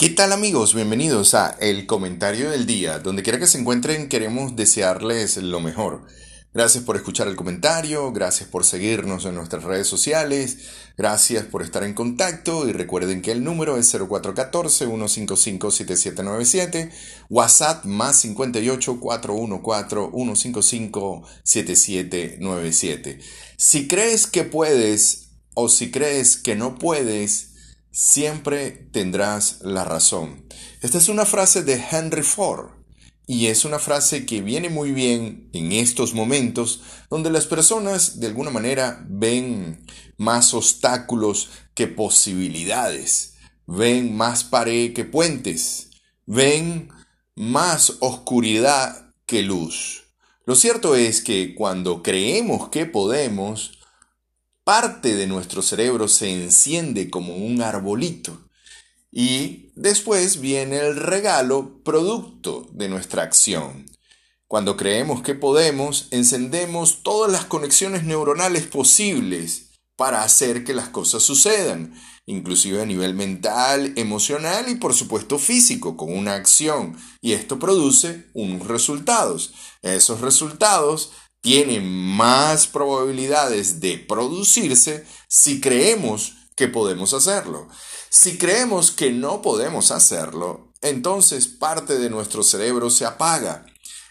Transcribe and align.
¿Qué 0.00 0.08
tal 0.08 0.32
amigos? 0.32 0.74
Bienvenidos 0.74 1.34
a 1.34 1.58
El 1.60 1.84
Comentario 1.84 2.48
del 2.48 2.64
Día. 2.64 3.00
Donde 3.00 3.22
quiera 3.22 3.38
que 3.38 3.46
se 3.46 3.58
encuentren 3.58 4.08
queremos 4.08 4.56
desearles 4.56 5.36
lo 5.36 5.60
mejor. 5.60 6.06
Gracias 6.54 6.84
por 6.84 6.96
escuchar 6.96 7.28
el 7.28 7.36
comentario, 7.36 8.10
gracias 8.10 8.48
por 8.48 8.64
seguirnos 8.64 9.26
en 9.26 9.34
nuestras 9.34 9.62
redes 9.62 9.88
sociales, 9.88 10.56
gracias 10.96 11.44
por 11.44 11.60
estar 11.60 11.84
en 11.84 11.92
contacto 11.92 12.66
y 12.66 12.72
recuerden 12.72 13.20
que 13.20 13.30
el 13.30 13.44
número 13.44 13.76
es 13.76 13.94
0414-155-7797, 13.94 16.90
WhatsApp 17.28 17.84
más 17.84 18.20
58 18.20 19.00
414 19.00 20.10
7797 21.44 23.20
Si 23.58 23.86
crees 23.86 24.26
que 24.26 24.44
puedes 24.44 25.26
o 25.52 25.68
si 25.68 25.90
crees 25.90 26.38
que 26.38 26.56
no 26.56 26.78
puedes, 26.78 27.49
siempre 27.90 28.70
tendrás 28.70 29.58
la 29.62 29.84
razón. 29.84 30.46
Esta 30.82 30.98
es 30.98 31.08
una 31.08 31.26
frase 31.26 31.62
de 31.62 31.82
Henry 31.90 32.22
Ford 32.22 32.70
y 33.26 33.46
es 33.46 33.64
una 33.64 33.78
frase 33.78 34.26
que 34.26 34.42
viene 34.42 34.70
muy 34.70 34.92
bien 34.92 35.50
en 35.52 35.72
estos 35.72 36.14
momentos 36.14 36.82
donde 37.10 37.30
las 37.30 37.46
personas 37.46 38.18
de 38.18 38.26
alguna 38.26 38.50
manera 38.50 39.04
ven 39.08 39.86
más 40.16 40.52
obstáculos 40.52 41.50
que 41.74 41.86
posibilidades, 41.86 43.34
ven 43.66 44.16
más 44.16 44.44
pared 44.44 44.92
que 44.92 45.04
puentes, 45.04 45.90
ven 46.26 46.88
más 47.36 47.94
oscuridad 48.00 49.14
que 49.26 49.42
luz. 49.42 50.04
Lo 50.44 50.56
cierto 50.56 50.96
es 50.96 51.20
que 51.20 51.54
cuando 51.54 52.02
creemos 52.02 52.68
que 52.70 52.86
podemos, 52.86 53.78
parte 54.70 55.16
de 55.16 55.26
nuestro 55.26 55.62
cerebro 55.62 56.06
se 56.06 56.30
enciende 56.30 57.10
como 57.10 57.34
un 57.34 57.60
arbolito 57.60 58.38
y 59.10 59.72
después 59.74 60.40
viene 60.40 60.76
el 60.78 60.94
regalo 60.94 61.82
producto 61.82 62.68
de 62.70 62.88
nuestra 62.88 63.24
acción. 63.24 63.86
Cuando 64.46 64.76
creemos 64.76 65.22
que 65.22 65.34
podemos, 65.34 66.06
encendemos 66.12 67.02
todas 67.02 67.32
las 67.32 67.46
conexiones 67.46 68.04
neuronales 68.04 68.64
posibles 68.64 69.70
para 69.96 70.22
hacer 70.22 70.62
que 70.62 70.72
las 70.72 70.88
cosas 70.88 71.24
sucedan, 71.24 71.92
inclusive 72.24 72.80
a 72.80 72.86
nivel 72.86 73.14
mental, 73.14 73.92
emocional 73.96 74.68
y 74.68 74.76
por 74.76 74.94
supuesto 74.94 75.40
físico, 75.40 75.96
con 75.96 76.16
una 76.16 76.36
acción. 76.36 76.96
Y 77.20 77.32
esto 77.32 77.58
produce 77.58 78.30
unos 78.34 78.68
resultados. 78.68 79.52
Esos 79.82 80.20
resultados 80.20 81.10
tiene 81.40 81.80
más 81.80 82.66
probabilidades 82.66 83.80
de 83.80 83.98
producirse 83.98 85.06
si 85.28 85.60
creemos 85.60 86.34
que 86.56 86.68
podemos 86.68 87.14
hacerlo. 87.14 87.68
Si 88.10 88.36
creemos 88.36 88.90
que 88.90 89.12
no 89.12 89.40
podemos 89.40 89.90
hacerlo, 89.90 90.72
entonces 90.82 91.46
parte 91.46 91.98
de 91.98 92.10
nuestro 92.10 92.42
cerebro 92.42 92.90
se 92.90 93.06
apaga, 93.06 93.66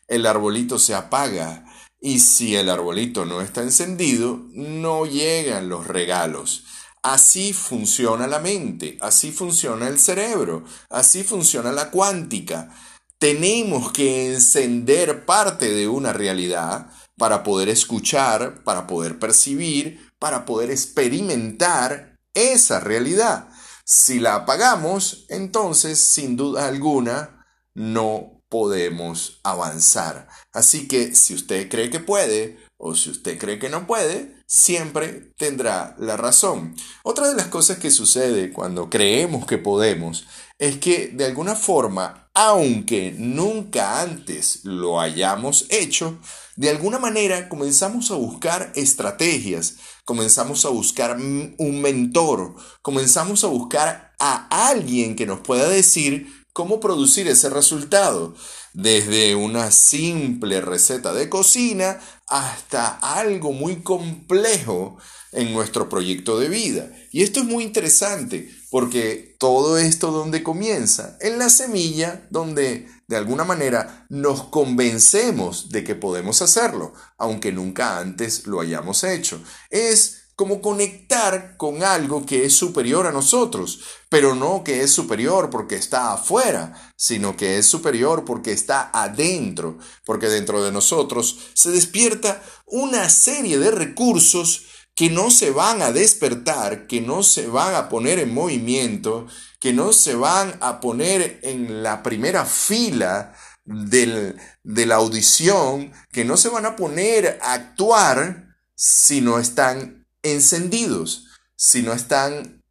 el 0.07 0.25
arbolito 0.25 0.79
se 0.79 0.95
apaga 0.95 1.65
y 2.01 2.19
si 2.19 2.55
el 2.55 2.69
arbolito 2.69 3.25
no 3.25 3.41
está 3.41 3.61
encendido, 3.61 4.41
no 4.53 5.05
llegan 5.05 5.69
los 5.69 5.87
regalos. 5.87 6.63
Así 7.01 7.53
funciona 7.53 8.27
la 8.27 8.39
mente, 8.39 8.97
así 9.01 9.31
funciona 9.31 9.87
el 9.87 9.99
cerebro, 9.99 10.63
así 10.89 11.23
funciona 11.23 11.71
la 11.71 11.91
cuántica. 11.91 12.73
Tenemos 13.17 13.91
que 13.91 14.33
encender 14.33 15.25
parte 15.25 15.71
de 15.71 15.87
una 15.87 16.13
realidad 16.13 16.89
para 17.19 17.43
poder 17.43 17.69
escuchar, 17.69 18.63
para 18.63 18.87
poder 18.87 19.19
percibir, 19.19 20.11
para 20.17 20.45
poder 20.45 20.71
experimentar 20.71 22.17
esa 22.33 22.79
realidad. 22.79 23.49
Si 23.85 24.19
la 24.19 24.35
apagamos, 24.35 25.25
entonces, 25.29 25.99
sin 25.99 26.35
duda 26.35 26.67
alguna, 26.67 27.45
no 27.75 28.41
podemos 28.49 29.39
avanzar. 29.43 30.27
Así 30.53 30.87
que 30.87 31.13
si 31.13 31.35
usted 31.35 31.69
cree 31.69 31.89
que 31.91 31.99
puede 31.99 32.57
o 32.81 32.95
si 32.95 33.09
usted 33.09 33.37
cree 33.37 33.59
que 33.59 33.69
no 33.69 33.85
puede, 33.85 34.33
siempre 34.47 35.33
tendrá 35.37 35.95
la 35.99 36.15
razón. 36.15 36.75
Otra 37.03 37.27
de 37.27 37.35
las 37.35 37.47
cosas 37.47 37.77
que 37.77 37.91
sucede 37.91 38.53
cuando 38.53 38.89
creemos 38.89 39.45
que 39.45 39.57
podemos 39.57 40.25
es 40.57 40.77
que 40.77 41.09
de 41.09 41.25
alguna 41.25 41.55
forma 41.55 42.29
aunque 42.33 43.13
nunca 43.17 43.99
antes 43.99 44.61
lo 44.63 45.01
hayamos 45.01 45.65
hecho, 45.69 46.19
de 46.55 46.69
alguna 46.69 46.97
manera 46.97 47.49
comenzamos 47.49 48.11
a 48.11 48.15
buscar 48.15 48.71
estrategias, 48.75 49.75
comenzamos 50.05 50.63
a 50.63 50.69
buscar 50.69 51.17
un 51.17 51.81
mentor, 51.81 52.55
comenzamos 52.81 53.43
a 53.43 53.47
buscar 53.47 54.13
a 54.19 54.69
alguien 54.69 55.17
que 55.17 55.25
nos 55.25 55.41
pueda 55.41 55.67
decir 55.67 56.38
cómo 56.59 56.81
producir 56.81 57.29
ese 57.29 57.49
resultado, 57.49 58.35
desde 58.73 59.33
una 59.33 59.71
simple 59.71 60.59
receta 60.59 61.13
de 61.13 61.29
cocina 61.29 62.01
hasta 62.27 62.99
algo 62.99 63.53
muy 63.53 63.77
complejo 63.77 64.97
en 65.31 65.53
nuestro 65.53 65.87
proyecto 65.87 66.37
de 66.37 66.49
vida. 66.49 66.91
Y 67.13 67.23
esto 67.23 67.39
es 67.39 67.45
muy 67.45 67.63
interesante 67.63 68.53
porque 68.69 69.37
todo 69.39 69.77
esto 69.77 70.11
donde 70.11 70.43
comienza, 70.43 71.17
en 71.21 71.39
la 71.39 71.49
semilla 71.49 72.27
donde 72.29 72.89
de 73.07 73.15
alguna 73.15 73.45
manera 73.45 74.05
nos 74.09 74.43
convencemos 74.43 75.69
de 75.69 75.85
que 75.85 75.95
podemos 75.95 76.41
hacerlo, 76.41 76.93
aunque 77.17 77.53
nunca 77.53 77.99
antes 77.99 78.47
lo 78.47 78.59
hayamos 78.59 79.05
hecho. 79.05 79.41
Es 79.69 80.18
como 80.39 80.61
conectar 80.61 81.57
con 81.57 81.83
algo 81.83 82.25
que 82.25 82.45
es 82.45 82.53
superior 82.53 83.05
a 83.05 83.11
nosotros, 83.11 83.81
pero 84.07 84.35
no 84.35 84.63
que 84.63 84.83
es 84.83 84.89
superior 84.89 85.49
porque 85.49 85.75
está 85.75 86.13
afuera, 86.13 86.93
sino 86.95 87.35
que 87.35 87.57
es 87.57 87.65
superior 87.65 88.23
porque 88.23 88.53
está 88.53 88.89
adentro, 88.93 89.77
porque 90.05 90.27
dentro 90.27 90.63
de 90.63 90.71
nosotros 90.71 91.37
se 91.53 91.71
despierta 91.71 92.41
una 92.65 93.09
serie 93.09 93.59
de 93.59 93.69
recursos 93.69 94.63
que 94.95 95.09
no 95.09 95.29
se 95.29 95.51
van 95.51 95.81
a 95.81 95.91
despertar, 95.91 96.87
que 96.87 97.01
no 97.01 97.21
se 97.21 97.47
van 97.47 97.75
a 97.75 97.89
poner 97.89 98.17
en 98.19 98.33
movimiento, 98.33 99.27
que 99.59 99.73
no 99.73 99.91
se 99.91 100.15
van 100.15 100.57
a 100.61 100.79
poner 100.79 101.41
en 101.43 101.83
la 101.83 102.01
primera 102.01 102.45
fila 102.45 103.35
de 103.65 104.35
la 104.63 104.95
audición, 104.95 105.91
que 106.13 106.23
no 106.23 106.37
se 106.37 106.47
van 106.47 106.65
a 106.65 106.77
poner 106.77 107.39
a 107.41 107.51
actuar 107.51 108.55
si 108.73 109.19
no 109.19 109.37
están 109.37 109.98
encendidos, 110.23 111.27
si 111.55 111.81
no 111.81 111.93
están 111.93 112.63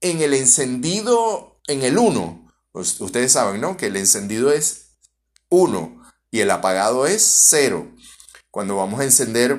en 0.00 0.20
el 0.20 0.34
encendido, 0.34 1.60
en 1.66 1.82
el 1.82 1.98
uno. 1.98 2.50
Ustedes 2.72 3.32
saben, 3.32 3.60
¿no? 3.60 3.76
Que 3.76 3.86
el 3.86 3.96
encendido 3.96 4.52
es 4.52 4.96
uno 5.48 6.02
y 6.30 6.40
el 6.40 6.50
apagado 6.50 7.06
es 7.06 7.22
cero. 7.22 7.92
Cuando 8.50 8.76
vamos 8.76 9.00
a 9.00 9.04
encender 9.04 9.52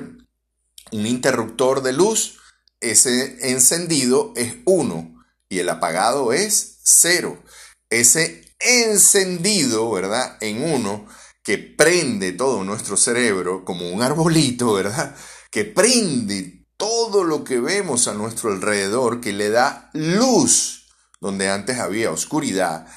un 0.92 1.06
interruptor 1.06 1.82
de 1.82 1.92
luz, 1.92 2.38
ese 2.80 3.50
encendido 3.50 4.32
es 4.36 4.56
1 4.64 5.24
y 5.48 5.60
el 5.60 5.68
apagado 5.68 6.32
es 6.32 6.80
0. 6.82 7.42
Ese 7.90 8.54
encendido, 8.58 9.90
¿verdad? 9.90 10.36
En 10.40 10.62
1 10.62 11.06
que 11.42 11.58
prende 11.58 12.32
todo 12.32 12.64
nuestro 12.64 12.96
cerebro 12.96 13.64
como 13.64 13.90
un 13.90 14.02
arbolito, 14.02 14.74
¿verdad? 14.74 15.16
Que 15.50 15.64
prende 15.64 16.61
todo 16.82 17.22
lo 17.22 17.44
que 17.44 17.60
vemos 17.60 18.08
a 18.08 18.14
nuestro 18.14 18.50
alrededor, 18.50 19.20
que 19.20 19.32
le 19.32 19.50
da 19.50 19.88
luz 19.92 20.88
donde 21.20 21.48
antes 21.48 21.78
había 21.78 22.10
oscuridad, 22.10 22.88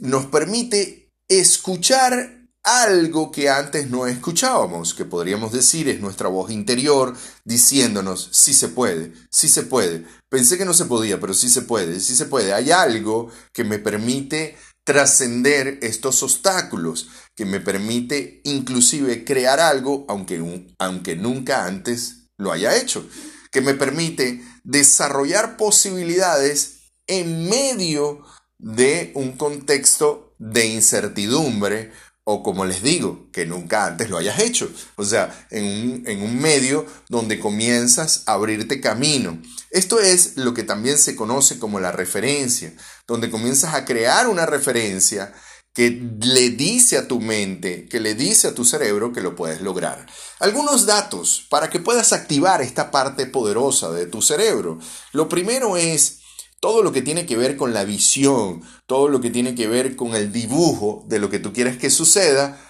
nos 0.00 0.26
permite 0.26 1.14
escuchar 1.28 2.50
algo 2.62 3.32
que 3.32 3.48
antes 3.48 3.88
no 3.88 4.06
escuchábamos, 4.06 4.92
que 4.92 5.06
podríamos 5.06 5.50
decir 5.50 5.88
es 5.88 5.98
nuestra 5.98 6.28
voz 6.28 6.50
interior 6.50 7.16
diciéndonos, 7.42 8.28
sí 8.32 8.52
se 8.52 8.68
puede, 8.68 9.14
sí 9.30 9.48
se 9.48 9.62
puede. 9.62 10.04
Pensé 10.28 10.58
que 10.58 10.66
no 10.66 10.74
se 10.74 10.84
podía, 10.84 11.18
pero 11.18 11.32
sí 11.32 11.48
se 11.48 11.62
puede, 11.62 12.00
sí 12.00 12.14
se 12.14 12.26
puede. 12.26 12.52
Hay 12.52 12.70
algo 12.70 13.30
que 13.54 13.64
me 13.64 13.78
permite 13.78 14.58
trascender 14.84 15.78
estos 15.80 16.22
obstáculos, 16.22 17.08
que 17.34 17.46
me 17.46 17.60
permite 17.60 18.42
inclusive 18.44 19.24
crear 19.24 19.58
algo, 19.58 20.04
aunque, 20.06 20.66
aunque 20.78 21.16
nunca 21.16 21.64
antes 21.64 22.21
lo 22.38 22.52
haya 22.52 22.76
hecho, 22.76 23.06
que 23.50 23.60
me 23.60 23.74
permite 23.74 24.42
desarrollar 24.64 25.56
posibilidades 25.56 26.92
en 27.06 27.48
medio 27.48 28.22
de 28.58 29.12
un 29.14 29.36
contexto 29.36 30.34
de 30.38 30.66
incertidumbre 30.66 31.92
o 32.24 32.42
como 32.42 32.64
les 32.64 32.82
digo, 32.82 33.28
que 33.32 33.46
nunca 33.46 33.86
antes 33.86 34.08
lo 34.08 34.16
hayas 34.16 34.38
hecho. 34.38 34.70
O 34.96 35.04
sea, 35.04 35.46
en 35.50 35.64
un, 35.64 36.02
en 36.06 36.22
un, 36.22 36.40
medio 36.40 36.86
donde 37.08 37.40
comienzas 37.40 38.22
a 38.26 38.34
abrirte 38.34 38.80
camino. 38.80 39.42
Esto 39.70 39.98
es 39.98 40.36
lo 40.36 40.54
que 40.54 40.62
también 40.62 40.98
se 40.98 41.16
conoce 41.16 41.58
como 41.58 41.80
la 41.80 41.90
referencia, 41.90 42.72
donde 43.08 43.30
comienzas 43.30 43.74
a 43.74 43.84
crear 43.84 44.28
una 44.28 44.46
referencia 44.46 45.34
que 45.74 45.90
le 46.20 46.50
dice 46.50 46.98
a 46.98 47.08
tu 47.08 47.20
mente, 47.20 47.88
que 47.88 48.00
le 48.00 48.14
dice 48.14 48.48
a 48.48 48.54
tu 48.54 48.64
cerebro 48.64 49.12
que 49.12 49.22
lo 49.22 49.34
puedes 49.34 49.62
lograr. 49.62 50.06
Algunos 50.38 50.84
datos 50.84 51.46
para 51.48 51.70
que 51.70 51.80
puedas 51.80 52.12
activar 52.12 52.60
esta 52.60 52.90
parte 52.90 53.26
poderosa 53.26 53.90
de 53.90 54.06
tu 54.06 54.20
cerebro. 54.20 54.78
Lo 55.12 55.28
primero 55.28 55.76
es 55.76 56.20
todo 56.60 56.82
lo 56.82 56.92
que 56.92 57.02
tiene 57.02 57.26
que 57.26 57.36
ver 57.36 57.56
con 57.56 57.72
la 57.72 57.84
visión, 57.84 58.62
todo 58.86 59.08
lo 59.08 59.20
que 59.20 59.30
tiene 59.30 59.54
que 59.54 59.66
ver 59.66 59.96
con 59.96 60.14
el 60.14 60.30
dibujo 60.30 61.04
de 61.08 61.18
lo 61.18 61.30
que 61.30 61.38
tú 61.38 61.52
quieres 61.52 61.78
que 61.78 61.90
suceda, 61.90 62.60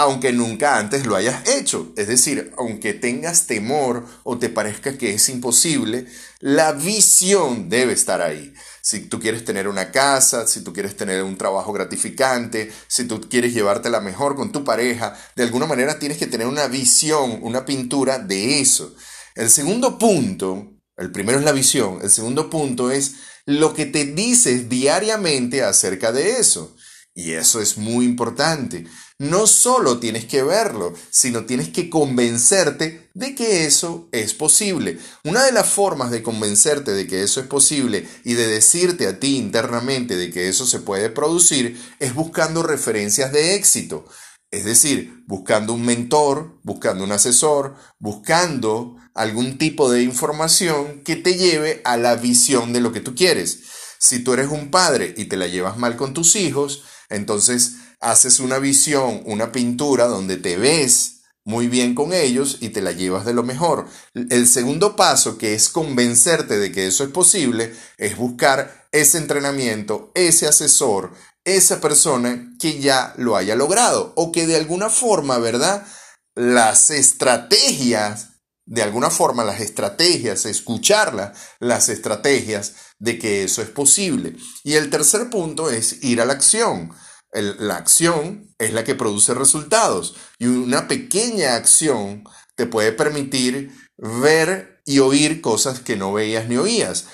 aunque 0.00 0.32
nunca 0.32 0.78
antes 0.78 1.06
lo 1.06 1.14
hayas 1.14 1.46
hecho. 1.48 1.92
Es 1.96 2.08
decir, 2.08 2.52
aunque 2.56 2.94
tengas 2.94 3.46
temor 3.46 4.06
o 4.24 4.38
te 4.38 4.48
parezca 4.48 4.96
que 4.96 5.14
es 5.14 5.28
imposible, 5.28 6.06
la 6.40 6.72
visión 6.72 7.68
debe 7.68 7.92
estar 7.92 8.22
ahí. 8.22 8.54
Si 8.80 9.00
tú 9.00 9.20
quieres 9.20 9.44
tener 9.44 9.68
una 9.68 9.90
casa, 9.92 10.46
si 10.46 10.62
tú 10.62 10.72
quieres 10.72 10.96
tener 10.96 11.22
un 11.22 11.36
trabajo 11.36 11.72
gratificante, 11.72 12.72
si 12.88 13.04
tú 13.04 13.20
quieres 13.20 13.52
llevártela 13.52 14.00
mejor 14.00 14.36
con 14.36 14.52
tu 14.52 14.64
pareja, 14.64 15.14
de 15.36 15.42
alguna 15.42 15.66
manera 15.66 15.98
tienes 15.98 16.16
que 16.16 16.26
tener 16.26 16.46
una 16.46 16.66
visión, 16.66 17.38
una 17.42 17.66
pintura 17.66 18.18
de 18.18 18.60
eso. 18.60 18.94
El 19.34 19.50
segundo 19.50 19.98
punto, 19.98 20.72
el 20.96 21.12
primero 21.12 21.38
es 21.38 21.44
la 21.44 21.52
visión, 21.52 21.98
el 22.02 22.10
segundo 22.10 22.48
punto 22.48 22.90
es 22.90 23.16
lo 23.44 23.74
que 23.74 23.84
te 23.84 24.06
dices 24.06 24.70
diariamente 24.70 25.62
acerca 25.62 26.10
de 26.10 26.38
eso. 26.38 26.74
Y 27.14 27.32
eso 27.32 27.60
es 27.60 27.76
muy 27.76 28.04
importante. 28.06 28.86
No 29.20 29.46
solo 29.46 29.98
tienes 29.98 30.24
que 30.24 30.42
verlo, 30.42 30.94
sino 31.10 31.44
tienes 31.44 31.68
que 31.68 31.90
convencerte 31.90 33.10
de 33.12 33.34
que 33.34 33.66
eso 33.66 34.08
es 34.12 34.32
posible. 34.32 34.98
Una 35.24 35.44
de 35.44 35.52
las 35.52 35.68
formas 35.68 36.10
de 36.10 36.22
convencerte 36.22 36.92
de 36.92 37.06
que 37.06 37.22
eso 37.22 37.40
es 37.40 37.46
posible 37.46 38.08
y 38.24 38.32
de 38.32 38.46
decirte 38.46 39.06
a 39.06 39.20
ti 39.20 39.36
internamente 39.36 40.16
de 40.16 40.30
que 40.30 40.48
eso 40.48 40.64
se 40.64 40.80
puede 40.80 41.10
producir 41.10 41.78
es 41.98 42.14
buscando 42.14 42.62
referencias 42.62 43.30
de 43.30 43.56
éxito. 43.56 44.06
Es 44.50 44.64
decir, 44.64 45.22
buscando 45.26 45.74
un 45.74 45.84
mentor, 45.84 46.58
buscando 46.62 47.04
un 47.04 47.12
asesor, 47.12 47.76
buscando 47.98 48.96
algún 49.14 49.58
tipo 49.58 49.92
de 49.92 50.02
información 50.02 51.02
que 51.04 51.16
te 51.16 51.34
lleve 51.36 51.82
a 51.84 51.98
la 51.98 52.16
visión 52.16 52.72
de 52.72 52.80
lo 52.80 52.90
que 52.90 53.00
tú 53.00 53.14
quieres. 53.14 53.64
Si 53.98 54.20
tú 54.20 54.32
eres 54.32 54.48
un 54.48 54.70
padre 54.70 55.12
y 55.14 55.26
te 55.26 55.36
la 55.36 55.46
llevas 55.46 55.76
mal 55.76 55.98
con 55.98 56.14
tus 56.14 56.36
hijos, 56.36 56.84
entonces 57.10 57.74
haces 58.00 58.40
una 58.40 58.58
visión, 58.58 59.22
una 59.26 59.52
pintura 59.52 60.06
donde 60.06 60.36
te 60.36 60.56
ves 60.56 61.20
muy 61.44 61.68
bien 61.68 61.94
con 61.94 62.12
ellos 62.12 62.58
y 62.60 62.70
te 62.70 62.82
la 62.82 62.92
llevas 62.92 63.24
de 63.24 63.34
lo 63.34 63.42
mejor. 63.42 63.86
El 64.14 64.46
segundo 64.46 64.96
paso, 64.96 65.38
que 65.38 65.54
es 65.54 65.68
convencerte 65.68 66.58
de 66.58 66.72
que 66.72 66.86
eso 66.86 67.04
es 67.04 67.10
posible, 67.10 67.74
es 67.98 68.16
buscar 68.16 68.88
ese 68.92 69.18
entrenamiento, 69.18 70.10
ese 70.14 70.46
asesor, 70.46 71.12
esa 71.44 71.80
persona 71.80 72.52
que 72.58 72.80
ya 72.80 73.14
lo 73.16 73.36
haya 73.36 73.56
logrado 73.56 74.12
o 74.16 74.32
que 74.32 74.46
de 74.46 74.56
alguna 74.56 74.90
forma, 74.90 75.38
¿verdad? 75.38 75.86
Las 76.34 76.90
estrategias, 76.90 78.28
de 78.66 78.82
alguna 78.82 79.10
forma 79.10 79.42
las 79.42 79.60
estrategias, 79.60 80.46
escucharlas, 80.46 81.36
las 81.58 81.88
estrategias 81.88 82.74
de 82.98 83.18
que 83.18 83.44
eso 83.44 83.62
es 83.62 83.68
posible. 83.68 84.36
Y 84.62 84.74
el 84.74 84.90
tercer 84.90 85.30
punto 85.30 85.70
es 85.70 86.02
ir 86.04 86.20
a 86.20 86.26
la 86.26 86.34
acción 86.34 86.92
la 87.32 87.76
acción 87.76 88.54
es 88.58 88.72
la 88.72 88.84
que 88.84 88.94
produce 88.94 89.34
resultados 89.34 90.16
y 90.38 90.46
una 90.46 90.88
pequeña 90.88 91.54
acción 91.54 92.24
te 92.56 92.66
puede 92.66 92.92
permitir 92.92 93.72
ver 93.96 94.82
y 94.84 94.98
oír 94.98 95.40
cosas 95.40 95.80
que 95.80 95.96
no 95.96 96.12
veías 96.12 96.48
ni 96.48 96.56
oías. 96.56 97.06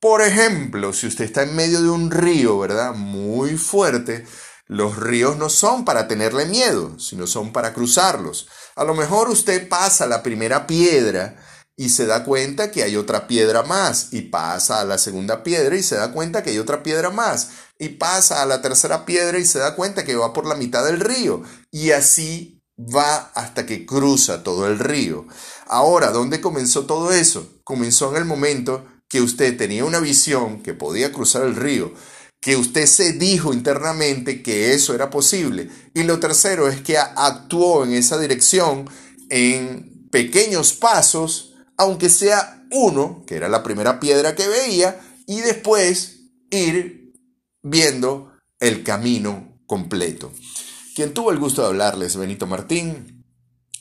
Por 0.00 0.22
ejemplo, 0.22 0.92
si 0.92 1.06
usted 1.06 1.24
está 1.24 1.42
en 1.42 1.54
medio 1.54 1.80
de 1.80 1.90
un 1.90 2.10
río, 2.10 2.58
¿verdad? 2.58 2.94
Muy 2.94 3.56
fuerte, 3.56 4.26
los 4.66 4.96
ríos 4.96 5.36
no 5.36 5.48
son 5.48 5.84
para 5.84 6.08
tenerle 6.08 6.46
miedo, 6.46 6.98
sino 6.98 7.26
son 7.26 7.52
para 7.52 7.72
cruzarlos. 7.72 8.48
A 8.74 8.84
lo 8.84 8.94
mejor 8.94 9.28
usted 9.28 9.68
pasa 9.68 10.06
la 10.06 10.22
primera 10.22 10.66
piedra 10.66 11.36
y 11.82 11.88
se 11.88 12.06
da 12.06 12.22
cuenta 12.22 12.70
que 12.70 12.84
hay 12.84 12.94
otra 12.94 13.26
piedra 13.26 13.64
más 13.64 14.12
y 14.12 14.22
pasa 14.22 14.80
a 14.80 14.84
la 14.84 14.98
segunda 14.98 15.42
piedra 15.42 15.76
y 15.76 15.82
se 15.82 15.96
da 15.96 16.12
cuenta 16.12 16.44
que 16.44 16.50
hay 16.50 16.58
otra 16.58 16.84
piedra 16.84 17.10
más 17.10 17.50
y 17.76 17.88
pasa 17.88 18.40
a 18.40 18.46
la 18.46 18.62
tercera 18.62 19.04
piedra 19.04 19.36
y 19.40 19.44
se 19.44 19.58
da 19.58 19.74
cuenta 19.74 20.04
que 20.04 20.14
va 20.14 20.32
por 20.32 20.46
la 20.46 20.54
mitad 20.54 20.84
del 20.84 21.00
río 21.00 21.42
y 21.72 21.90
así 21.90 22.62
va 22.78 23.32
hasta 23.34 23.66
que 23.66 23.84
cruza 23.84 24.44
todo 24.44 24.68
el 24.68 24.78
río. 24.78 25.26
Ahora, 25.66 26.12
¿dónde 26.12 26.40
comenzó 26.40 26.86
todo 26.86 27.10
eso? 27.10 27.60
Comenzó 27.64 28.12
en 28.12 28.18
el 28.18 28.26
momento 28.26 28.86
que 29.08 29.20
usted 29.20 29.56
tenía 29.56 29.84
una 29.84 29.98
visión 29.98 30.62
que 30.62 30.74
podía 30.74 31.10
cruzar 31.10 31.42
el 31.42 31.56
río, 31.56 31.92
que 32.40 32.54
usted 32.54 32.86
se 32.86 33.14
dijo 33.14 33.52
internamente 33.52 34.40
que 34.40 34.72
eso 34.72 34.94
era 34.94 35.10
posible. 35.10 35.68
Y 35.94 36.04
lo 36.04 36.20
tercero 36.20 36.68
es 36.68 36.80
que 36.80 36.96
actuó 36.96 37.82
en 37.82 37.94
esa 37.94 38.20
dirección 38.20 38.88
en 39.30 40.08
pequeños 40.12 40.74
pasos, 40.74 41.51
aunque 41.76 42.08
sea 42.08 42.66
uno, 42.70 43.24
que 43.26 43.36
era 43.36 43.48
la 43.48 43.62
primera 43.62 44.00
piedra 44.00 44.34
que 44.34 44.48
veía, 44.48 45.00
y 45.26 45.40
después 45.40 46.30
ir 46.50 47.12
viendo 47.62 48.32
el 48.60 48.82
camino 48.82 49.58
completo. 49.66 50.32
Quien 50.94 51.14
tuvo 51.14 51.30
el 51.30 51.38
gusto 51.38 51.62
de 51.62 51.68
hablarles, 51.68 52.16
Benito 52.16 52.46
Martín. 52.46 53.24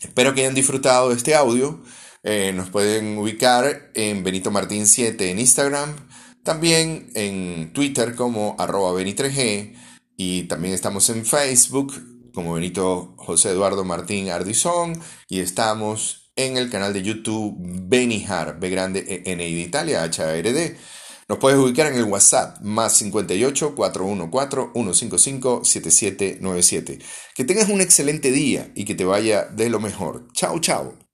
Espero 0.02 0.34
que 0.34 0.42
hayan 0.42 0.56
disfrutado 0.56 1.10
de 1.10 1.16
este 1.16 1.36
audio. 1.36 1.84
Eh, 2.24 2.54
nos 2.56 2.70
pueden 2.70 3.18
ubicar 3.18 3.92
en 3.96 4.24
Benito 4.24 4.52
Martín 4.52 4.86
7 4.86 5.32
en 5.32 5.40
Instagram, 5.40 5.96
también 6.44 7.10
en 7.16 7.74
Twitter 7.74 8.16
como 8.16 8.56
arroba 8.60 8.92
Beni3G 8.92 9.76
y 10.18 10.44
también 10.44 10.76
estamos 10.76 11.10
en 11.10 11.26
Facebook 11.26 11.94
como 12.34 12.54
Benito 12.54 13.16
José 13.18 13.50
Eduardo 13.50 13.84
Martín 13.84 14.30
Ardizón 14.30 15.02
y 15.28 15.40
estamos 15.40 16.21
en 16.46 16.58
el 16.58 16.70
canal 16.70 16.94
de 16.94 17.04
YouTube 17.04 17.56
Benijar, 17.60 18.60
B 18.60 18.70
grande 18.70 19.00
e 19.08 19.32
N 19.32 19.44
de 19.44 19.50
Italia, 19.50 20.04
H 20.04 20.22
A 20.24 20.36
R 20.36 20.54
D. 20.54 20.78
Nos 21.28 21.40
puedes 21.40 21.60
ubicar 21.60 21.88
en 21.88 21.98
el 21.98 22.04
WhatsApp 22.04 22.60
más 22.62 22.98
58 22.98 23.74
414 23.74 24.72
155 24.74 25.64
7797. 25.64 27.00
Que 27.36 27.46
tengas 27.46 27.70
un 27.70 27.82
excelente 27.82 28.32
día 28.32 28.72
y 28.76 28.86
que 28.86 28.96
te 28.96 29.06
vaya 29.06 29.46
de 29.46 29.70
lo 29.70 29.80
mejor. 29.80 30.28
Chao, 30.34 30.60
chao. 30.60 31.11